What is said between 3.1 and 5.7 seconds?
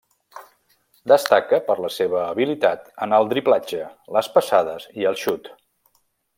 el driblatge, les passades i el xut.